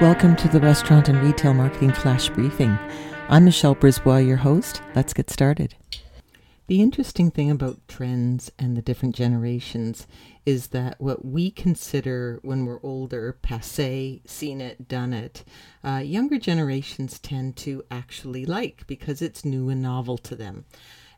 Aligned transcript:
Welcome 0.00 0.34
to 0.36 0.48
the 0.48 0.58
Restaurant 0.58 1.08
and 1.08 1.22
Retail 1.22 1.54
Marketing 1.54 1.92
Flash 1.92 2.28
Briefing. 2.28 2.76
I'm 3.28 3.44
Michelle 3.44 3.76
Brisbois, 3.76 4.26
your 4.26 4.38
host. 4.38 4.82
Let's 4.96 5.14
get 5.14 5.30
started. 5.30 5.76
The 6.66 6.82
interesting 6.82 7.30
thing 7.30 7.48
about 7.48 7.86
trends 7.86 8.50
and 8.58 8.76
the 8.76 8.82
different 8.82 9.14
generations 9.14 10.08
is 10.44 10.68
that 10.68 11.00
what 11.00 11.24
we 11.24 11.52
consider 11.52 12.40
when 12.42 12.66
we're 12.66 12.82
older, 12.82 13.38
passe, 13.40 14.20
seen 14.26 14.60
it, 14.60 14.88
done 14.88 15.12
it, 15.12 15.44
uh, 15.84 16.02
younger 16.04 16.38
generations 16.38 17.20
tend 17.20 17.54
to 17.58 17.84
actually 17.88 18.44
like 18.44 18.88
because 18.88 19.22
it's 19.22 19.44
new 19.44 19.68
and 19.68 19.80
novel 19.80 20.18
to 20.18 20.34
them 20.34 20.64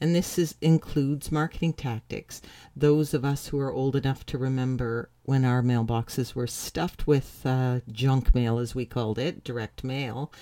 and 0.00 0.14
this 0.14 0.38
is, 0.38 0.54
includes 0.60 1.32
marketing 1.32 1.72
tactics. 1.72 2.42
Those 2.76 3.14
of 3.14 3.24
us 3.24 3.48
who 3.48 3.58
are 3.60 3.72
old 3.72 3.96
enough 3.96 4.26
to 4.26 4.38
remember 4.38 5.10
when 5.22 5.44
our 5.44 5.62
mailboxes 5.62 6.34
were 6.34 6.46
stuffed 6.46 7.06
with 7.06 7.42
uh, 7.44 7.80
junk 7.90 8.34
mail, 8.34 8.58
as 8.58 8.74
we 8.74 8.84
called 8.86 9.18
it, 9.18 9.44
direct 9.44 9.84
mail, 9.84 10.32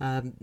um, 0.00 0.34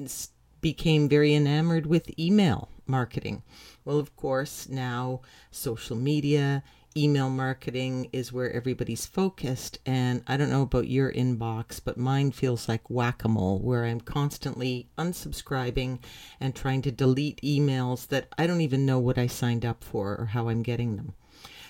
became 0.62 1.10
very 1.10 1.34
enamored 1.34 1.86
with 1.86 2.18
email 2.20 2.70
marketing. 2.86 3.44
Well, 3.86 4.00
of 4.00 4.16
course, 4.16 4.68
now 4.70 5.22
social 5.52 5.96
media, 5.96 6.64
email 6.96 7.30
marketing 7.30 8.10
is 8.12 8.34
where 8.34 8.52
everybody's 8.52 9.06
focused. 9.06 9.80
And 9.86 10.24
I 10.28 10.36
don't 10.36 10.50
know 10.50 10.64
about 10.64 10.88
your 10.88 11.12
inbox, 11.12 11.80
but 11.84 11.98
mine 11.98 12.32
feels 12.32 12.68
like 12.68 12.90
whack 12.90 13.24
a 13.24 13.28
mole, 13.28 13.60
where 13.60 13.86
I'm 13.86 14.02
constantly 14.02 14.88
unsubscribing 14.98 16.00
and 16.40 16.56
trying 16.56 16.82
to 16.84 16.92
delete 16.92 17.42
emails 17.42 18.08
that 18.08 18.30
I 18.38 18.48
don't 18.48 18.62
even 18.62 18.86
know 18.86 19.00
what 19.00 19.18
I 19.18 19.28
signed 19.28 19.66
up 19.66 19.84
for 19.84 20.16
or 20.16 20.26
how 20.26 20.50
I'm 20.50 20.64
getting 20.64 20.96
them. 20.96 21.14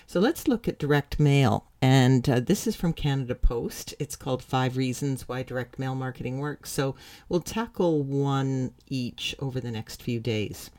So 0.08 0.20
let's 0.20 0.48
look 0.48 0.66
at 0.66 0.78
direct 0.78 1.20
mail. 1.20 1.66
And 1.82 2.26
uh, 2.30 2.40
this 2.40 2.66
is 2.66 2.74
from 2.74 2.94
Canada 2.94 3.34
Post. 3.34 3.94
It's 3.98 4.16
called 4.16 4.42
Five 4.42 4.78
Reasons 4.78 5.28
Why 5.28 5.42
Direct 5.42 5.78
Mail 5.78 5.94
Marketing 5.94 6.38
Works. 6.38 6.72
So 6.72 6.94
we'll 7.28 7.40
tackle 7.40 8.02
one 8.02 8.72
each 8.88 9.36
over 9.38 9.60
the 9.60 9.70
next 9.70 10.02
few 10.02 10.18
days. 10.18 10.70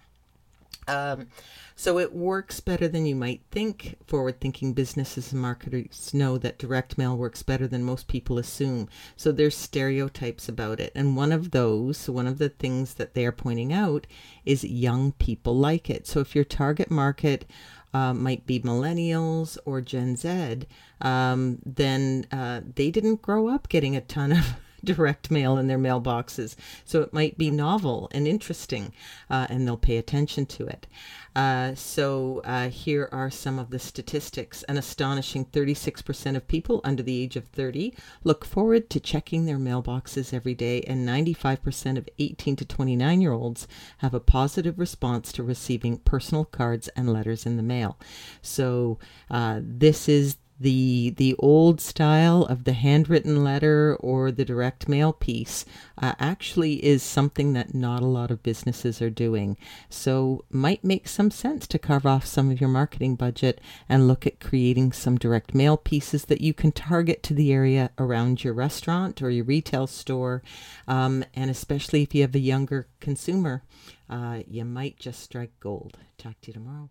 Um, 0.88 1.28
so 1.76 1.98
it 1.98 2.14
works 2.14 2.60
better 2.60 2.88
than 2.88 3.06
you 3.06 3.16
might 3.16 3.42
think. 3.52 3.96
Forward 4.06 4.42
thinking 4.42 4.74
businesses 4.74 5.32
and 5.32 5.42
marketers 5.42 6.14
know 6.14 6.38
that 6.40 6.58
direct 6.58 6.98
mail 6.98 7.16
works 7.16 7.44
better 7.44 7.68
than 7.68 7.84
most 7.84 8.08
people 8.08 8.38
assume. 8.38 8.90
So 9.16 9.32
there's 9.32 9.56
stereotypes 9.56 10.50
about 10.50 10.80
it. 10.80 10.92
And 10.96 11.16
one 11.16 11.32
of 11.32 11.52
those, 11.52 12.10
one 12.10 12.28
of 12.28 12.38
the 12.38 12.50
things 12.50 12.96
that 12.96 13.14
they 13.14 13.26
are 13.26 13.32
pointing 13.32 13.72
out 13.72 14.08
is 14.46 14.64
young 14.64 15.14
people 15.14 15.56
like 15.56 15.90
it. 15.90 16.08
So 16.08 16.20
if 16.20 16.36
your 16.36 16.44
target 16.44 16.92
market 16.92 17.46
uh, 17.94 18.14
might 18.14 18.46
be 18.46 18.60
millennials 18.60 19.58
or 19.66 19.80
Gen 19.82 20.16
Z, 20.16 20.68
um, 21.02 21.60
then 21.66 22.26
uh, 22.32 22.62
they 22.76 22.92
didn't 22.92 23.22
grow 23.22 23.48
up 23.48 23.70
getting 23.70 23.96
a 23.96 24.02
ton 24.02 24.32
of 24.32 24.56
direct 24.84 25.32
mail 25.32 25.58
in 25.58 25.68
their 25.68 25.80
mailboxes. 25.80 26.56
So 26.86 27.02
it 27.02 27.14
might 27.14 27.38
be 27.38 27.52
novel 27.52 28.10
and 28.12 28.28
interesting, 28.28 28.94
uh, 29.30 29.48
and 29.50 29.68
they'll 29.68 29.78
pay 29.78 29.98
attention 29.98 30.46
to 30.48 30.68
it. 30.68 30.88
Uh, 31.36 31.76
so 31.76 32.42
uh, 32.44 32.70
here 32.70 33.08
are 33.12 33.30
some 33.30 33.60
of 33.60 33.70
the 33.70 33.80
statistics. 33.80 34.64
An 34.64 34.78
astonishing 34.78 35.46
36% 35.46 36.36
of 36.36 36.48
people 36.48 36.82
under 36.84 37.04
the 37.04 37.22
age 37.22 37.36
of 37.36 37.46
30 37.46 37.94
look 38.24 38.44
forward 38.44 38.90
to 38.90 39.00
checking 39.00 39.46
their 39.46 39.58
mailboxes 39.58 40.34
every 40.34 40.56
day, 40.56 40.82
and 40.82 41.08
95% 41.08 41.98
of 41.98 42.10
18 42.18 42.56
to 42.58 42.66
29 42.66 43.22
year 43.22 43.32
olds 43.32 43.68
have 44.00 44.14
a 44.14 44.20
positive 44.20 44.80
response 44.80 45.32
to 45.32 45.44
receiving 45.44 45.98
personal 46.00 46.46
cards 46.46 46.88
and 46.90 47.14
letters 47.14 47.46
in 47.46 47.58
the 47.58 47.64
mail. 47.64 47.98
So 48.42 49.00
uh, 49.30 49.60
this 49.64 50.10
is 50.10 50.38
the 50.60 51.12
the 51.18 51.36
old 51.40 51.80
style 51.80 52.44
of 52.44 52.66
the 52.66 52.74
handwritten 52.74 53.44
letter 53.44 53.96
or 54.00 54.32
the 54.32 54.44
direct 54.44 54.90
mail 54.90 55.14
piece 55.14 55.66
uh, 55.98 56.14
actually 56.20 56.84
is 56.86 57.02
something 57.02 57.54
that 57.54 57.74
not 57.74 58.02
a 58.02 58.08
lot 58.08 58.32
of 58.32 58.44
businesses 58.44 59.02
are 59.02 59.10
doing. 59.10 59.58
So 59.90 60.44
might 60.50 60.84
make 60.84 61.08
some 61.08 61.32
sense 61.32 61.68
to 61.68 61.80
carve 61.80 62.06
off 62.06 62.26
some 62.26 62.52
of 62.52 62.60
your 62.60 62.70
marketing 62.70 63.16
budget 63.16 63.62
and 63.88 64.08
look 64.08 64.28
at 64.28 64.40
creating 64.40 64.92
some 64.92 65.18
direct 65.18 65.56
mail 65.56 65.78
pieces 65.78 66.26
that 66.26 66.42
you 66.42 66.54
can 66.54 66.72
target 66.72 67.24
to 67.24 67.34
the 67.34 67.54
area 67.54 67.92
around 67.98 68.44
your 68.44 68.54
restaurant 68.54 69.22
or 69.22 69.30
your 69.30 69.46
retail 69.46 69.88
store, 69.88 70.44
um, 70.88 71.24
and 71.34 71.50
especially 71.50 72.04
if 72.04 72.14
you 72.14 72.22
have 72.22 72.36
a 72.36 72.40
younger 72.40 72.88
consumer, 73.00 73.64
uh, 74.10 74.40
you 74.48 74.66
might 74.66 74.98
just 74.98 75.22
strike 75.22 75.52
gold. 75.60 75.98
Talk 76.18 76.40
to 76.42 76.48
you 76.48 76.54
tomorrow. 76.54 76.90